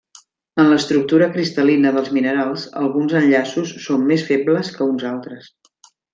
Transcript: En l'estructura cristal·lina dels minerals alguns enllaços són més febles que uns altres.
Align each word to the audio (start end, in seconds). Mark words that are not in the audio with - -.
En 0.61 0.69
l'estructura 0.69 1.27
cristal·lina 1.35 1.91
dels 1.97 2.09
minerals 2.19 2.63
alguns 2.85 3.13
enllaços 3.21 3.75
són 3.85 4.09
més 4.13 4.25
febles 4.31 4.73
que 4.79 4.89
uns 4.95 5.07
altres. 5.13 5.55